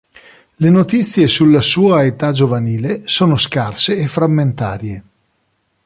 [0.55, 5.03] Le notizie sulla sua età giovanile, sono scarse e frammentarie.